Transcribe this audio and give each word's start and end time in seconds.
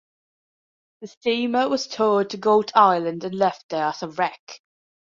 The 1.01 1.07
steamer 1.09 1.69
was 1.69 1.85
towed 1.85 2.31
to 2.31 2.37
Goat 2.37 2.71
Island 2.73 3.23
and 3.23 3.35
left 3.35 3.69
there 3.69 3.85
as 3.85 4.01
a 4.01 4.07
wreck. 4.07 4.61